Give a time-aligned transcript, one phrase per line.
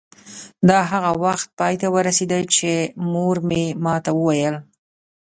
[0.69, 2.71] دا هغه وخت پای ته ورسېده چې
[3.11, 4.55] مور مې ما ته وویل.